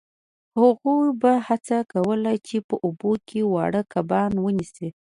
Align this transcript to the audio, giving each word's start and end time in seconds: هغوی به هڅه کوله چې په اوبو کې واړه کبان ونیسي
هغوی 0.59 1.07
به 1.21 1.31
هڅه 1.47 1.77
کوله 1.91 2.31
چې 2.47 2.57
په 2.67 2.75
اوبو 2.85 3.11
کې 3.27 3.39
واړه 3.53 3.81
کبان 3.93 4.31
ونیسي 4.45 4.89